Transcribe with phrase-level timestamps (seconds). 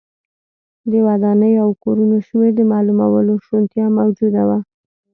[0.91, 4.59] د ودانیو او کورونو شمېر د معلومولو شونتیا موجوده وه.